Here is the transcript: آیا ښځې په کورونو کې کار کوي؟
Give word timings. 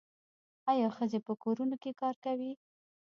آیا 0.71 0.87
ښځې 0.95 1.19
په 1.27 1.33
کورونو 1.43 1.75
کې 1.81 1.91
کار 2.01 2.15
کوي؟ 2.25 2.51